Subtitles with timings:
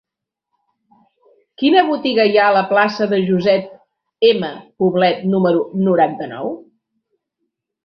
[1.61, 3.69] Quina botiga hi ha a la plaça de Josep
[4.31, 4.51] M.
[4.85, 6.53] Poblet número noranta-nou?